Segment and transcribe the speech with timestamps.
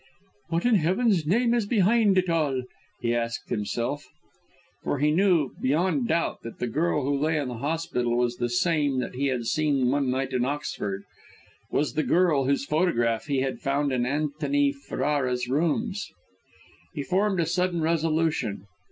[0.49, 2.63] "What in Heaven's name is behind it all!"
[3.01, 4.07] he asked himself.
[4.81, 8.49] For he knew beyond doubt that the girl who lay in the hospital was the
[8.49, 11.03] same that he had seen one night at Oxford,
[11.69, 16.07] was the girl whose photograph he had found in Antony Ferrara's rooms!
[16.95, 18.65] He formed a sudden resolution.